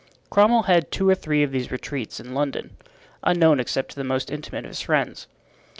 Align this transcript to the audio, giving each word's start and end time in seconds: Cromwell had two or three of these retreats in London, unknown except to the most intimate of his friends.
Cromwell 0.31 0.63
had 0.63 0.89
two 0.91 1.07
or 1.07 1.13
three 1.13 1.43
of 1.43 1.51
these 1.51 1.69
retreats 1.69 2.19
in 2.19 2.33
London, 2.33 2.75
unknown 3.21 3.59
except 3.59 3.89
to 3.91 3.95
the 3.97 4.03
most 4.03 4.31
intimate 4.31 4.65
of 4.65 4.71
his 4.71 4.81
friends. 4.81 5.27